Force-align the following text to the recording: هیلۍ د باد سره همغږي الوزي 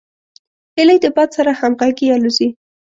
هیلۍ 0.75 0.97
د 1.01 1.05
باد 1.15 1.29
سره 1.37 1.51
همغږي 1.59 2.07
الوزي 2.15 2.49